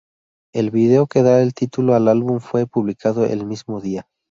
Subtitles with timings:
[0.51, 4.07] El vídeo que da el título al álbum fue publicado el mismo día.